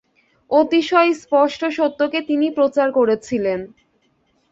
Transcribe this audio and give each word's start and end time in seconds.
অতিশয় 0.51 1.11
স্পষ্ট 1.15 1.61
সত্যকে 1.77 2.19
তিনি 2.29 2.47
প্রচার 2.57 2.87
করেছিলেন। 2.91 3.59